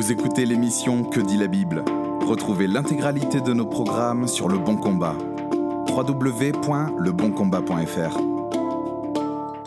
Vous 0.00 0.12
écoutez 0.12 0.46
l'émission 0.46 1.04
Que 1.04 1.20
dit 1.20 1.36
la 1.36 1.46
Bible 1.46 1.84
Retrouvez 2.22 2.66
l'intégralité 2.66 3.42
de 3.42 3.52
nos 3.52 3.66
programmes 3.66 4.26
sur 4.28 4.48
Le 4.48 4.56
Bon 4.56 4.74
Combat. 4.74 5.14
www.leboncombat.fr 5.88 8.18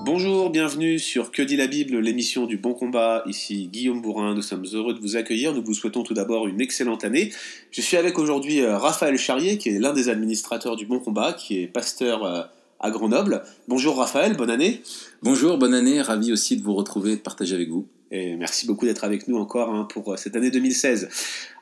Bonjour, 0.04 0.50
bienvenue 0.50 0.98
sur 0.98 1.32
Que 1.32 1.44
dit 1.44 1.56
la 1.56 1.68
Bible, 1.68 2.00
l'émission 2.00 2.48
du 2.48 2.58
Bon 2.58 2.74
Combat. 2.74 3.22
Ici 3.28 3.70
Guillaume 3.72 4.02
Bourrin, 4.02 4.34
nous 4.34 4.42
sommes 4.42 4.66
heureux 4.74 4.96
de 4.96 5.00
vous 5.00 5.18
accueillir. 5.18 5.54
Nous 5.54 5.64
vous 5.64 5.76
souhaitons 5.76 6.02
tout 6.02 6.16
d'abord 6.16 6.48
une 6.48 6.62
excellente 6.62 7.04
année. 7.04 7.32
Je 7.70 7.82
suis 7.82 7.98
avec 7.98 8.18
aujourd'hui 8.18 8.62
euh, 8.62 8.80
Raphaël 8.80 9.20
Charrier, 9.20 9.60
qui 9.60 9.70
est 9.70 9.78
l'un 9.78 9.94
des 9.94 10.10
administrateurs 10.10 10.78
du 10.78 10.88
Bon 10.88 10.98
Combat, 10.98 11.34
qui 11.34 11.62
est 11.62 11.68
pasteur 11.68 12.24
euh, 12.24 12.42
à 12.80 12.90
Grenoble. 12.90 13.44
Bonjour 13.68 13.98
Raphaël, 13.98 14.36
bonne 14.36 14.50
année. 14.50 14.82
Bonjour, 15.22 15.60
bonne 15.60 15.76
année, 15.76 16.02
ravi 16.02 16.34
aussi 16.34 16.58
de 16.58 16.64
vous 16.64 16.74
retrouver 16.74 17.12
et 17.12 17.18
de 17.18 17.22
partager 17.22 17.54
avec 17.54 17.70
vous. 17.70 17.86
Et 18.16 18.36
merci 18.36 18.68
beaucoup 18.68 18.86
d'être 18.86 19.04
avec 19.04 19.28
nous 19.28 19.38
encore 19.38 19.74
hein, 19.74 19.88
pour 19.92 20.14
euh, 20.14 20.18
cette 20.18 20.36
année 20.36 20.52
2016. 20.52 21.10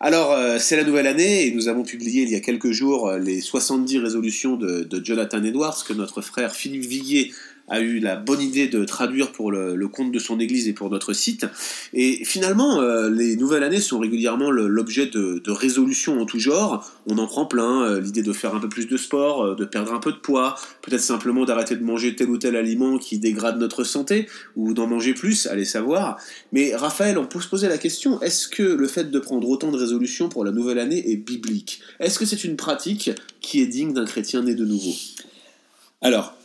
Alors, 0.01 0.33
euh, 0.33 0.57
c'est 0.59 0.75
la 0.75 0.83
nouvelle 0.83 1.07
année 1.07 1.47
et 1.47 1.51
nous 1.51 1.69
avons 1.69 1.83
publié 1.83 2.23
il 2.23 2.29
y 2.29 2.35
a 2.35 2.41
quelques 2.41 2.71
jours 2.71 3.07
euh, 3.07 3.17
les 3.17 3.39
70 3.39 3.99
résolutions 3.99 4.57
de, 4.57 4.81
de 4.83 5.05
Jonathan 5.05 5.41
Edwards 5.41 5.81
que 5.87 5.93
notre 5.93 6.21
frère 6.21 6.53
Philippe 6.53 6.83
Viguier 6.83 7.31
a 7.71 7.79
eu 7.79 7.99
la 7.99 8.17
bonne 8.17 8.41
idée 8.41 8.67
de 8.67 8.83
traduire 8.83 9.31
pour 9.31 9.49
le, 9.49 9.87
compte 9.87 10.11
de 10.11 10.19
son 10.19 10.39
église 10.39 10.67
et 10.67 10.73
pour 10.73 10.89
notre 10.89 11.13
site. 11.13 11.45
Et 11.93 12.23
finalement, 12.25 12.81
euh, 12.81 13.09
les 13.09 13.37
nouvelles 13.37 13.63
années 13.63 13.79
sont 13.79 13.97
régulièrement 13.97 14.51
l'objet 14.51 15.07
de, 15.07 15.41
de 15.43 15.51
résolutions 15.51 16.21
en 16.21 16.25
tout 16.25 16.37
genre. 16.37 16.85
On 17.07 17.17
en 17.17 17.27
prend 17.27 17.45
plein, 17.45 17.83
euh, 17.83 18.01
l'idée 18.01 18.23
de 18.23 18.33
faire 18.33 18.53
un 18.53 18.59
peu 18.59 18.67
plus 18.67 18.87
de 18.87 18.97
sport, 18.97 19.43
euh, 19.45 19.55
de 19.55 19.63
perdre 19.63 19.93
un 19.93 19.99
peu 19.99 20.11
de 20.11 20.17
poids, 20.17 20.55
peut-être 20.81 21.01
simplement 21.01 21.45
d'arrêter 21.45 21.77
de 21.77 21.83
manger 21.83 22.13
tel 22.13 22.29
ou 22.29 22.37
tel 22.37 22.57
aliment 22.57 22.97
qui 22.97 23.19
dégrade 23.19 23.57
notre 23.57 23.85
santé, 23.85 24.27
ou 24.57 24.73
d'en 24.73 24.87
manger 24.87 25.13
plus, 25.13 25.47
allez 25.47 25.65
savoir. 25.65 26.17
Mais 26.51 26.75
Raphaël, 26.75 27.17
on 27.17 27.25
peut 27.25 27.39
se 27.39 27.47
poser 27.47 27.69
la 27.69 27.77
question, 27.77 28.21
est-ce 28.21 28.49
que 28.49 28.63
le 28.63 28.87
fait 28.87 29.09
de 29.09 29.19
prendre 29.19 29.47
autant 29.49 29.71
de 29.71 29.77
résolutions 29.77 30.27
pour 30.27 30.43
la 30.43 30.51
nouvelle 30.51 30.79
année 30.79 31.09
est 31.09 31.15
biblique? 31.17 31.79
Est-ce 32.01 32.19
que 32.19 32.25
c'est 32.25 32.43
une 32.43 32.57
pratique 32.57 33.11
qui 33.39 33.61
est 33.61 33.67
digne 33.67 33.93
d'un 33.93 34.05
chrétien 34.05 34.43
né 34.43 34.55
de 34.55 34.65
nouveau? 34.65 34.93
Alors, 36.01 36.35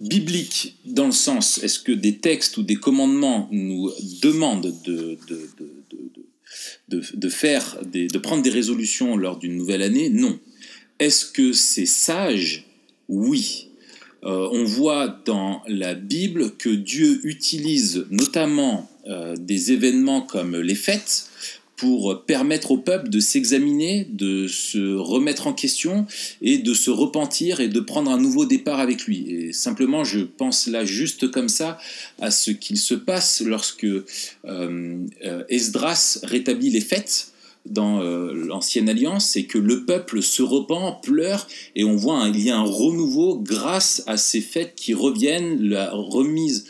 biblique 0.00 0.76
dans 0.84 1.06
le 1.06 1.12
sens, 1.12 1.62
est-ce 1.62 1.78
que 1.78 1.92
des 1.92 2.18
textes 2.18 2.56
ou 2.56 2.62
des 2.62 2.76
commandements 2.76 3.48
nous 3.52 3.90
demandent 4.22 4.74
de, 4.84 5.18
de, 5.28 5.48
de, 6.88 7.02
de, 7.14 7.28
faire, 7.28 7.78
de 7.84 8.18
prendre 8.18 8.42
des 8.42 8.50
résolutions 8.50 9.16
lors 9.16 9.38
d'une 9.38 9.56
nouvelle 9.56 9.82
année? 9.82 10.08
Non. 10.10 10.38
Est-ce 10.98 11.26
que 11.26 11.52
c'est 11.52 11.86
sage? 11.86 12.66
Oui. 13.08 13.68
Euh, 14.24 14.48
on 14.52 14.64
voit 14.64 15.20
dans 15.26 15.62
la 15.68 15.94
Bible 15.94 16.56
que 16.56 16.70
Dieu 16.70 17.20
utilise 17.24 18.06
notamment 18.10 18.90
euh, 19.06 19.36
des 19.36 19.72
événements 19.72 20.22
comme 20.22 20.56
les 20.56 20.74
fêtes 20.74 21.28
pour 21.76 22.24
permettre 22.24 22.70
au 22.70 22.76
peuple 22.76 23.08
de 23.08 23.18
s'examiner, 23.20 24.06
de 24.08 24.46
se 24.46 24.94
remettre 24.94 25.46
en 25.46 25.52
question 25.52 26.06
et 26.40 26.58
de 26.58 26.72
se 26.72 26.90
repentir 26.90 27.60
et 27.60 27.68
de 27.68 27.80
prendre 27.80 28.10
un 28.10 28.18
nouveau 28.18 28.44
départ 28.44 28.78
avec 28.78 29.04
lui. 29.04 29.28
Et 29.28 29.52
simplement, 29.52 30.04
je 30.04 30.20
pense 30.20 30.66
là 30.66 30.84
juste 30.84 31.30
comme 31.30 31.48
ça 31.48 31.78
à 32.20 32.30
ce 32.30 32.50
qu'il 32.50 32.78
se 32.78 32.94
passe 32.94 33.42
lorsque 33.44 33.84
euh, 33.84 34.02
euh, 34.44 35.44
Esdras 35.48 36.20
rétablit 36.22 36.70
les 36.70 36.80
fêtes 36.80 37.32
dans 37.66 38.02
euh, 38.02 38.32
l'ancienne 38.34 38.88
alliance 38.88 39.36
et 39.36 39.46
que 39.46 39.58
le 39.58 39.84
peuple 39.84 40.22
se 40.22 40.42
repent, 40.42 41.00
pleure 41.02 41.48
et 41.74 41.82
on 41.82 41.96
voit 41.96 42.28
il 42.28 42.40
y 42.40 42.50
a 42.50 42.56
un 42.56 42.62
renouveau 42.62 43.38
grâce 43.38 44.02
à 44.06 44.16
ces 44.16 44.42
fêtes 44.42 44.74
qui 44.76 44.94
reviennent, 44.94 45.60
la 45.62 45.90
remise 45.90 46.66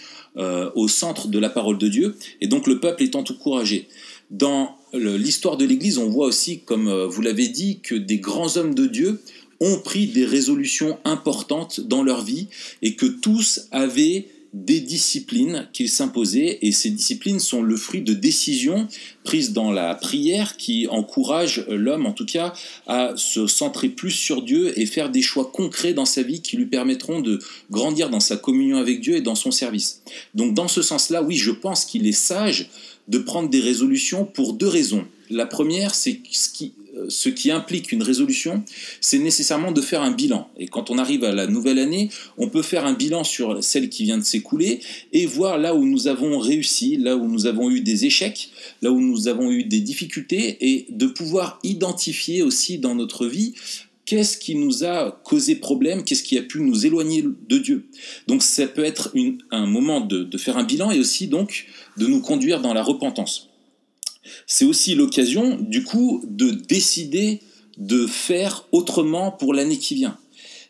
au 0.75 0.89
centre 0.89 1.29
de 1.29 1.39
la 1.39 1.49
parole 1.49 1.79
de 1.79 1.87
Dieu 1.87 2.17
et 2.41 2.49
donc 2.49 2.67
le 2.67 2.81
peuple 2.81 3.05
étant 3.05 3.21
encouragé. 3.21 3.87
Dans 4.35 4.77
l'histoire 4.93 5.57
de 5.57 5.65
l'Église, 5.65 5.99
on 5.99 6.09
voit 6.09 6.27
aussi, 6.27 6.59
comme 6.59 6.89
euh, 6.89 7.07
vous 7.07 7.23
l'avez 7.23 7.47
dit, 7.47 7.79
que 7.81 7.95
des 7.95 8.19
grands 8.19 8.57
hommes 8.57 8.75
de 8.75 8.89
Dieu 8.89 9.23
ont 9.61 9.79
pris 9.79 10.09
des 10.09 10.25
résolutions 10.25 10.99
importantes 11.05 11.81
dans 11.81 12.03
leur 12.03 12.25
vie 12.25 12.49
et 12.83 12.97
que 12.97 13.07
tous 13.07 13.69
avaient 13.71 14.27
des 14.53 14.81
disciplines 14.81 15.69
qu'ils 15.73 15.89
s'imposaient 15.89 16.59
et 16.63 16.73
ces 16.73 16.91
disciplines 16.91 17.41
sont 17.41 17.63
le 17.63 17.77
fruit 17.77 18.03
de 18.03 18.13
décisions 18.13 18.87
prises 19.25 19.53
dans 19.53 19.73
la 19.73 19.97
prière 19.97 20.57
qui 20.57 20.87
encouragent 20.89 21.65
l'homme 21.69 22.07
en 22.07 22.13
tout 22.13 22.25
cas 22.25 22.55
à 22.87 23.15
se 23.17 23.49
centrer 23.49 23.89
plus 23.89 24.13
sur 24.13 24.43
Dieu 24.43 24.79
et 24.79 24.87
faire 24.87 25.11
des 25.11 25.23
choix 25.23 25.51
concrets 25.53 25.93
dans 25.93 26.05
sa 26.05 26.23
vie 26.23 26.41
qui 26.41 26.57
lui 26.57 26.67
permettront 26.67 27.21
de 27.21 27.41
grandir 27.71 28.11
dans 28.11 28.21
sa 28.21 28.37
communion 28.37 28.77
avec 28.77 29.01
Dieu 29.01 29.17
et 29.17 29.23
dans 29.23 29.35
son 29.35 29.51
service. 29.51 30.03
Donc 30.37 30.55
dans 30.55 30.69
ce 30.69 30.83
sens-là, 30.83 31.25
oui, 31.25 31.35
je 31.35 31.51
pense 31.51 31.85
qu'il 31.85 32.07
est 32.07 32.13
sage 32.13 32.71
de 33.09 33.19
prendre 33.19 33.49
des 33.49 33.61
résolutions 33.61 34.25
pour 34.25 34.55
deux 34.55 34.69
raisons. 34.69 35.05
La 35.31 35.47
première, 35.47 35.95
c'est 35.95 36.21
euh, 36.97 37.07
ce 37.09 37.29
qui 37.29 37.51
implique 37.51 37.93
une 37.93 38.03
résolution, 38.03 38.63
c'est 39.01 39.19
nécessairement 39.19 39.73
de 39.73 39.81
faire 39.81 40.03
un 40.03 40.11
bilan. 40.11 40.49
Et 40.59 40.67
quand 40.67 40.91
on 40.91 40.99
arrive 40.99 41.25
à 41.25 41.33
la 41.33 41.47
nouvelle 41.47 41.79
année, 41.79 42.11
on 42.39 42.49
peut 42.49 42.63
faire 42.63 42.87
un 42.87 42.93
bilan 42.93 43.25
sur 43.25 43.63
celle 43.65 43.89
qui 43.89 44.05
vient 44.05 44.19
de 44.19 44.23
s'écouler 44.23 44.81
et 45.13 45.27
voir 45.27 45.59
là 45.59 45.75
où 45.75 45.85
nous 45.85 46.09
avons 46.09 46.39
réussi, 46.39 46.97
là 46.97 47.17
où 47.17 47.27
nous 47.27 47.47
avons 47.47 47.71
eu 47.71 47.81
des 47.81 48.05
échecs, 48.05 48.51
là 48.83 48.91
où 48.91 49.01
nous 49.01 49.29
avons 49.29 49.51
eu 49.51 49.65
des 49.65 49.81
difficultés 49.81 50.57
et 50.61 50.87
de 50.91 51.07
pouvoir 51.07 51.59
identifier 51.63 52.43
aussi 52.43 52.79
dans 52.79 52.95
notre 52.95 53.27
vie 53.27 53.55
qu'est-ce 54.07 54.37
qui 54.37 54.55
nous 54.55 54.85
a 54.85 55.21
causé 55.25 55.57
problème, 55.57 56.05
qu'est-ce 56.05 56.23
qui 56.23 56.39
a 56.39 56.43
pu 56.43 56.61
nous 56.61 56.87
éloigner 56.87 57.23
de 57.23 57.59
Dieu? 57.59 57.87
Donc 58.27 58.43
ça 58.43 58.67
peut 58.67 58.85
être 58.85 59.13
un 59.51 59.67
moment 59.67 60.01
de, 60.01 60.25
de 60.25 60.39
faire 60.39 60.57
un 60.57 60.65
bilan 60.65 60.91
et 60.91 60.99
aussi 60.99 61.27
donc 61.27 61.67
de 61.97 62.07
nous 62.07 62.21
conduire 62.21 62.61
dans 62.61 62.75
la 62.75 62.83
repentance. 62.83 63.49
C'est 64.47 64.65
aussi 64.65 64.95
l'occasion 64.95 65.57
du 65.61 65.85
coup 65.85 66.23
de 66.27 66.51
décider 66.51 67.41
de 67.77 68.07
faire 68.07 68.67
autrement 68.73 69.33
pour 69.33 69.53
l'année 69.55 69.79
qui 69.79 69.95
vient. 69.95 70.19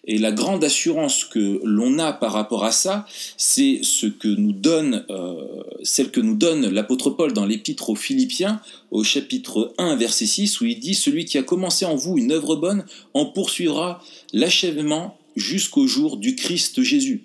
Et 0.06 0.18
la 0.18 0.32
grande 0.32 0.62
assurance 0.64 1.24
que 1.24 1.60
l'on 1.64 1.98
a 1.98 2.12
par 2.12 2.32
rapport 2.32 2.64
à 2.64 2.72
ça, 2.72 3.06
c'est 3.36 3.80
ce 3.82 4.06
que 4.06 4.28
nous 4.28 4.52
donne, 4.52 5.04
euh, 5.08 5.62
celle 5.82 6.10
que 6.10 6.20
nous 6.20 6.34
donne 6.36 6.68
l'apôtre 6.68 7.10
Paul 7.10 7.32
dans 7.32 7.46
l'épître 7.46 7.88
aux 7.90 7.94
Philippiens, 7.94 8.60
au 8.90 9.02
chapitre 9.02 9.72
1, 9.78 9.96
verset 9.96 10.26
6, 10.26 10.60
où 10.60 10.66
il 10.66 10.78
dit 10.78 10.94
Celui 10.94 11.24
qui 11.24 11.38
a 11.38 11.42
commencé 11.42 11.84
en 11.86 11.96
vous 11.96 12.18
une 12.18 12.32
œuvre 12.32 12.56
bonne 12.56 12.84
en 13.14 13.26
poursuivra 13.26 14.02
l'achèvement 14.32 15.16
jusqu'au 15.36 15.86
jour 15.86 16.16
du 16.18 16.36
Christ 16.36 16.82
Jésus. 16.82 17.24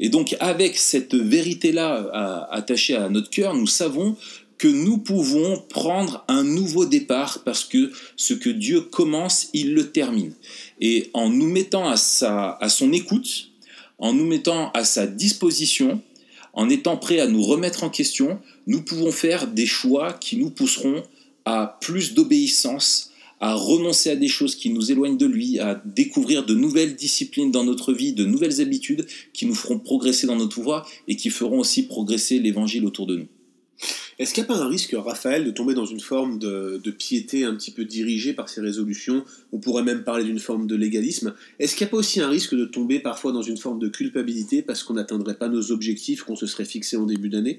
Et 0.00 0.08
donc, 0.08 0.36
avec 0.40 0.76
cette 0.76 1.14
vérité-là 1.14 2.08
à- 2.12 2.54
attachée 2.54 2.96
à 2.96 3.08
notre 3.08 3.30
cœur, 3.30 3.54
nous 3.54 3.66
savons 3.66 4.16
que 4.58 4.68
nous 4.68 4.98
pouvons 4.98 5.62
prendre 5.68 6.24
un 6.28 6.44
nouveau 6.44 6.86
départ 6.86 7.42
parce 7.44 7.64
que 7.64 7.90
ce 8.16 8.34
que 8.34 8.50
Dieu 8.50 8.80
commence, 8.80 9.48
il 9.52 9.74
le 9.74 9.90
termine. 9.90 10.34
Et 10.80 11.10
en 11.12 11.28
nous 11.28 11.48
mettant 11.48 11.88
à, 11.88 11.96
sa, 11.96 12.52
à 12.60 12.68
son 12.68 12.92
écoute, 12.92 13.50
en 13.98 14.12
nous 14.12 14.26
mettant 14.26 14.70
à 14.72 14.84
sa 14.84 15.06
disposition, 15.06 16.00
en 16.52 16.68
étant 16.68 16.96
prêts 16.96 17.20
à 17.20 17.26
nous 17.26 17.42
remettre 17.42 17.84
en 17.84 17.90
question, 17.90 18.38
nous 18.66 18.82
pouvons 18.82 19.12
faire 19.12 19.48
des 19.48 19.66
choix 19.66 20.12
qui 20.12 20.36
nous 20.36 20.50
pousseront 20.50 21.02
à 21.44 21.78
plus 21.80 22.14
d'obéissance, 22.14 23.10
à 23.40 23.54
renoncer 23.54 24.10
à 24.10 24.16
des 24.16 24.28
choses 24.28 24.54
qui 24.54 24.70
nous 24.70 24.90
éloignent 24.90 25.18
de 25.18 25.26
lui, 25.26 25.58
à 25.58 25.82
découvrir 25.84 26.46
de 26.46 26.54
nouvelles 26.54 26.94
disciplines 26.94 27.50
dans 27.50 27.64
notre 27.64 27.92
vie, 27.92 28.12
de 28.12 28.24
nouvelles 28.24 28.60
habitudes 28.60 29.06
qui 29.32 29.46
nous 29.46 29.54
feront 29.54 29.78
progresser 29.78 30.26
dans 30.26 30.36
notre 30.36 30.60
voie 30.62 30.86
et 31.08 31.16
qui 31.16 31.30
feront 31.30 31.58
aussi 31.58 31.86
progresser 31.86 32.38
l'évangile 32.38 32.86
autour 32.86 33.06
de 33.06 33.16
nous. 33.16 33.28
Est-ce 34.18 34.32
qu'il 34.32 34.42
n'y 34.42 34.50
a 34.50 34.54
pas 34.54 34.60
un 34.60 34.68
risque, 34.68 34.94
Raphaël, 34.96 35.44
de 35.44 35.50
tomber 35.50 35.74
dans 35.74 35.86
une 35.86 36.00
forme 36.00 36.38
de, 36.38 36.90
piété 36.90 37.44
un 37.44 37.54
petit 37.54 37.70
peu 37.70 37.84
dirigée 37.84 38.32
par 38.32 38.48
ces 38.48 38.60
résolutions? 38.60 39.24
On 39.52 39.58
pourrait 39.58 39.82
même 39.82 40.04
parler 40.04 40.24
d'une 40.24 40.38
forme 40.38 40.66
de 40.66 40.76
légalisme. 40.76 41.34
Est-ce 41.58 41.74
qu'il 41.74 41.84
n'y 41.84 41.88
a 41.88 41.90
pas 41.90 41.96
aussi 41.96 42.20
un 42.20 42.28
risque 42.28 42.54
de 42.54 42.64
tomber 42.64 43.00
parfois 43.00 43.32
dans 43.32 43.42
une 43.42 43.56
forme 43.56 43.78
de 43.78 43.88
culpabilité 43.88 44.62
parce 44.62 44.82
qu'on 44.82 44.94
n'atteindrait 44.94 45.36
pas 45.36 45.48
nos 45.48 45.72
objectifs 45.72 46.22
qu'on 46.22 46.36
se 46.36 46.46
serait 46.46 46.64
fixés 46.64 46.96
en 46.96 47.06
début 47.06 47.28
d'année? 47.28 47.58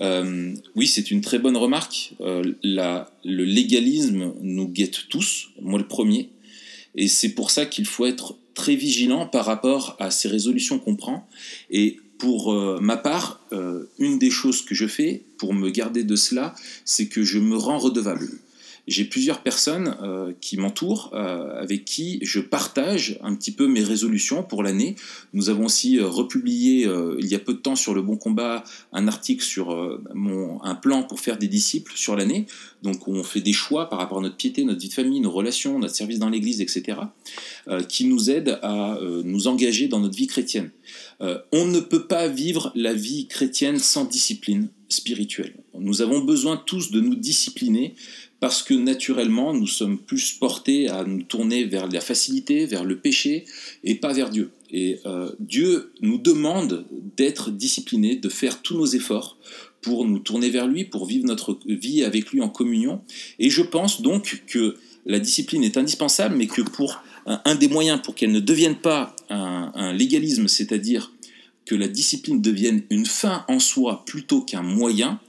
Euh, 0.00 0.54
oui, 0.76 0.86
c'est 0.86 1.10
une 1.10 1.20
très 1.20 1.38
bonne 1.38 1.56
remarque. 1.56 2.14
Euh, 2.20 2.42
le 2.62 3.44
légalisme 3.44 4.32
nous 4.40 4.68
guette 4.68 5.08
tous, 5.08 5.48
moi 5.60 5.78
le 5.78 5.88
premier. 5.88 6.30
Et 6.94 7.08
c'est 7.08 7.30
pour 7.30 7.50
ça 7.50 7.66
qu'il 7.66 7.86
faut 7.86 8.06
être 8.06 8.36
très 8.54 8.74
vigilant 8.74 9.26
par 9.26 9.44
rapport 9.44 9.96
à 10.00 10.10
ces 10.10 10.28
résolutions 10.28 10.78
qu'on 10.78 10.96
prend. 10.96 11.28
Et 11.70 11.98
pour 12.18 12.52
euh, 12.52 12.78
ma 12.80 12.96
part, 12.96 13.40
euh, 13.52 13.84
une 13.98 14.18
des 14.18 14.30
choses 14.30 14.62
que 14.62 14.74
je 14.74 14.86
fais 14.86 15.22
pour 15.38 15.54
me 15.54 15.70
garder 15.70 16.04
de 16.04 16.16
cela, 16.16 16.54
c'est 16.84 17.06
que 17.06 17.22
je 17.22 17.38
me 17.38 17.56
rends 17.56 17.78
redevable. 17.78 18.28
J'ai 18.88 19.04
plusieurs 19.04 19.42
personnes 19.42 19.96
euh, 20.02 20.32
qui 20.40 20.56
m'entourent, 20.56 21.10
euh, 21.12 21.60
avec 21.60 21.84
qui 21.84 22.18
je 22.22 22.40
partage 22.40 23.18
un 23.22 23.34
petit 23.34 23.52
peu 23.52 23.68
mes 23.68 23.82
résolutions 23.82 24.42
pour 24.42 24.62
l'année. 24.62 24.96
Nous 25.34 25.50
avons 25.50 25.66
aussi 25.66 25.98
euh, 25.98 26.08
republié 26.08 26.88
il 27.18 27.26
y 27.26 27.34
a 27.34 27.38
peu 27.38 27.52
de 27.52 27.58
temps 27.58 27.76
sur 27.76 27.92
le 27.92 28.00
Bon 28.00 28.16
Combat 28.16 28.64
un 28.92 29.08
article 29.08 29.44
sur 29.44 30.00
mon, 30.14 30.62
un 30.62 30.74
plan 30.74 31.02
pour 31.02 31.20
faire 31.20 31.36
des 31.36 31.48
disciples 31.48 31.92
sur 31.94 32.16
l'année. 32.16 32.46
Donc 32.82 33.08
on 33.08 33.22
fait 33.22 33.40
des 33.40 33.52
choix 33.52 33.90
par 33.90 33.98
rapport 33.98 34.18
à 34.18 34.22
notre 34.22 34.36
piété, 34.36 34.64
notre 34.64 34.80
vie 34.80 34.88
de 34.88 34.94
famille, 34.94 35.20
nos 35.20 35.30
relations, 35.30 35.78
notre 35.78 35.94
service 35.94 36.18
dans 36.18 36.30
l'Église, 36.30 36.60
etc., 36.60 36.98
qui 37.88 38.06
nous 38.06 38.30
aident 38.30 38.58
à 38.62 38.98
nous 39.24 39.48
engager 39.48 39.88
dans 39.88 40.00
notre 40.00 40.16
vie 40.16 40.26
chrétienne. 40.26 40.70
On 41.20 41.66
ne 41.66 41.80
peut 41.80 42.06
pas 42.06 42.28
vivre 42.28 42.72
la 42.74 42.94
vie 42.94 43.26
chrétienne 43.26 43.78
sans 43.78 44.04
discipline. 44.04 44.68
Spirituelle. 44.88 45.54
Nous 45.78 46.02
avons 46.02 46.20
besoin 46.20 46.56
tous 46.56 46.90
de 46.90 47.00
nous 47.00 47.14
discipliner 47.14 47.94
parce 48.40 48.62
que 48.62 48.74
naturellement, 48.74 49.52
nous 49.52 49.66
sommes 49.66 49.98
plus 49.98 50.32
portés 50.32 50.88
à 50.88 51.04
nous 51.04 51.22
tourner 51.22 51.64
vers 51.64 51.88
la 51.88 52.00
facilité, 52.00 52.66
vers 52.66 52.84
le 52.84 52.98
péché, 52.98 53.44
et 53.82 53.96
pas 53.96 54.12
vers 54.12 54.30
Dieu. 54.30 54.50
Et 54.70 55.00
euh, 55.06 55.32
Dieu 55.40 55.92
nous 56.02 56.18
demande 56.18 56.86
d'être 57.16 57.50
disciplinés, 57.50 58.16
de 58.16 58.28
faire 58.28 58.62
tous 58.62 58.76
nos 58.76 58.86
efforts 58.86 59.38
pour 59.80 60.04
nous 60.06 60.18
tourner 60.18 60.50
vers 60.50 60.68
lui, 60.68 60.84
pour 60.84 61.06
vivre 61.06 61.26
notre 61.26 61.58
vie 61.66 62.04
avec 62.04 62.30
lui 62.30 62.40
en 62.40 62.48
communion. 62.48 63.00
Et 63.38 63.50
je 63.50 63.62
pense 63.62 64.02
donc 64.02 64.42
que 64.46 64.76
la 65.04 65.18
discipline 65.18 65.64
est 65.64 65.76
indispensable, 65.76 66.36
mais 66.36 66.46
que 66.46 66.62
pour 66.62 67.02
un, 67.26 67.54
des 67.56 67.68
moyens 67.68 68.00
pour 68.02 68.14
qu'elle 68.14 68.32
ne 68.32 68.40
devienne 68.40 68.76
pas 68.76 69.14
un 69.30 69.92
légalisme, 69.92 70.48
c'est-à-dire 70.48 71.12
la 71.74 71.88
discipline 71.88 72.40
devienne 72.40 72.82
une 72.90 73.06
fin 73.06 73.44
en 73.48 73.58
soi 73.58 74.04
plutôt 74.06 74.42
qu'un 74.42 74.62
moyen, 74.62 75.20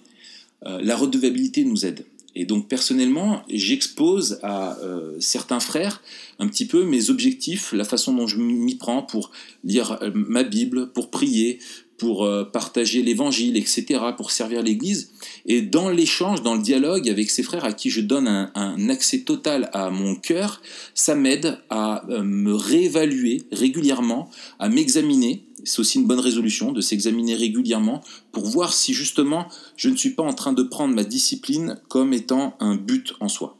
euh, 0.66 0.80
la 0.82 0.96
redevabilité 0.96 1.64
nous 1.64 1.86
aide. 1.86 2.06
Et 2.36 2.46
donc 2.46 2.68
personnellement, 2.68 3.44
j'expose 3.50 4.40
à 4.44 4.78
euh, 4.80 5.18
certains 5.20 5.60
frères 5.60 6.02
un 6.38 6.48
petit 6.48 6.66
peu 6.66 6.86
mes 6.86 7.10
objectifs, 7.10 7.74
la 7.74 7.84
façon 7.84 8.14
dont 8.14 8.28
je 8.28 8.38
m'y 8.38 8.76
prends 8.76 9.02
pour 9.02 9.32
lire 9.64 9.98
euh, 10.02 10.12
ma 10.14 10.44
Bible, 10.44 10.92
pour 10.92 11.10
prier, 11.10 11.60
pour 12.00 12.28
partager 12.52 13.02
l'évangile, 13.04 13.58
etc., 13.58 14.00
pour 14.18 14.32
servir 14.32 14.64
l'Église. 14.64 15.12
Et 15.46 15.62
dans 15.62 15.90
l'échange, 15.90 16.42
dans 16.42 16.56
le 16.56 16.62
dialogue 16.62 17.10
avec 17.10 17.30
ces 17.30 17.44
frères 17.44 17.66
à 17.66 17.74
qui 17.74 17.90
je 17.90 18.02
donne 18.02 18.28
un, 18.28 18.52
un 18.56 18.90
accès 18.90 19.20
total 19.20 19.70
à 19.74 19.90
mon 19.90 20.16
cœur, 20.16 20.62
ça 20.96 21.16
m'aide 21.16 21.60
à 21.70 22.04
me 22.08 22.54
réévaluer 22.54 23.44
régulièrement, 23.52 24.30
à 24.60 24.70
m'examiner 24.70 25.44
c'est 25.64 25.80
aussi 25.80 26.00
une 26.00 26.08
bonne 26.08 26.20
résolution 26.20 26.72
de 26.72 26.82
s'examiner 26.82 27.36
régulièrement 27.36 28.02
pour 28.32 28.46
voir 28.46 28.74
si 28.74 28.94
justement 28.94 29.48
je 29.76 29.90
ne 29.90 29.96
suis 29.96 30.12
pas 30.12 30.24
en 30.24 30.34
train 30.34 30.54
de 30.54 30.64
prendre 30.64 30.94
ma 30.94 31.04
discipline 31.04 31.80
comme 31.88 32.14
étant 32.14 32.56
un 32.60 32.76
but 32.76 33.14
en 33.20 33.28
soi. 33.28 33.58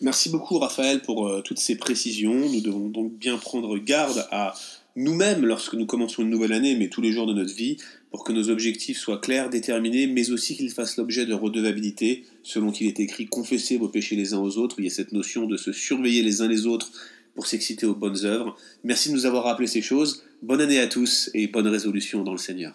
Merci 0.00 0.28
beaucoup 0.28 0.58
Raphaël 0.58 1.00
pour 1.00 1.26
euh, 1.26 1.40
toutes 1.42 1.58
ces 1.58 1.76
précisions. 1.76 2.34
Nous 2.34 2.60
devons 2.60 2.88
donc 2.88 3.14
bien 3.14 3.38
prendre 3.38 3.78
garde 3.78 4.26
à 4.30 4.54
nous-mêmes 4.96 5.44
lorsque 5.44 5.74
nous 5.74 5.86
commençons 5.86 6.22
une 6.22 6.30
nouvelle 6.30 6.52
année, 6.52 6.74
mais 6.74 6.88
tous 6.88 7.02
les 7.02 7.12
jours 7.12 7.26
de 7.26 7.34
notre 7.34 7.54
vie, 7.54 7.76
pour 8.10 8.24
que 8.24 8.32
nos 8.32 8.48
objectifs 8.48 8.98
soient 8.98 9.18
clairs, 9.18 9.50
déterminés, 9.50 10.06
mais 10.06 10.30
aussi 10.30 10.56
qu'ils 10.56 10.70
fassent 10.70 10.96
l'objet 10.96 11.26
de 11.26 11.34
redevabilité, 11.34 12.24
selon 12.42 12.72
qu'il 12.72 12.86
est 12.86 12.98
écrit 12.98 13.26
confessez 13.26 13.76
vos 13.76 13.88
péchés 13.88 14.16
les 14.16 14.32
uns 14.34 14.38
aux 14.38 14.56
autres. 14.58 14.76
Il 14.78 14.84
y 14.84 14.88
a 14.88 14.90
cette 14.90 15.12
notion 15.12 15.46
de 15.46 15.56
se 15.56 15.70
surveiller 15.72 16.22
les 16.22 16.40
uns 16.40 16.48
les 16.48 16.66
autres 16.66 16.90
pour 17.34 17.46
s'exciter 17.46 17.86
aux 17.86 17.94
bonnes 17.94 18.24
œuvres. 18.24 18.56
Merci 18.82 19.10
de 19.10 19.14
nous 19.14 19.26
avoir 19.26 19.44
rappelé 19.44 19.68
ces 19.68 19.82
choses. 19.82 20.24
Bonne 20.42 20.62
année 20.62 20.80
à 20.80 20.86
tous 20.86 21.30
et 21.34 21.46
bonne 21.46 21.68
résolution 21.68 22.24
dans 22.24 22.32
le 22.32 22.38
Seigneur. 22.38 22.74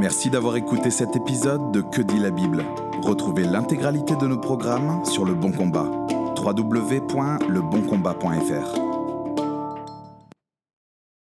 Merci 0.00 0.30
d'avoir 0.30 0.56
écouté 0.56 0.90
cet 0.90 1.14
épisode 1.16 1.72
de 1.72 1.80
Que 1.80 2.02
dit 2.02 2.18
la 2.18 2.30
Bible. 2.30 2.64
Retrouvez 3.02 3.44
l'intégralité 3.44 4.14
de 4.20 4.26
nos 4.26 4.38
programmes 4.38 5.04
sur 5.04 5.24
Le 5.24 5.34
Bon 5.34 5.52
Combat. 5.52 5.90
www.leboncombat.fr 6.36 8.91